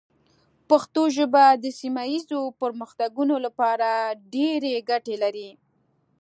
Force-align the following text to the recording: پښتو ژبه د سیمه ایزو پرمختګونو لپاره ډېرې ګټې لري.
پښتو 0.69 1.01
ژبه 1.17 1.45
د 1.63 1.65
سیمه 1.79 2.03
ایزو 2.11 2.41
پرمختګونو 2.61 3.35
لپاره 3.45 3.89
ډېرې 4.35 4.73
ګټې 4.89 5.15
لري. 5.23 5.49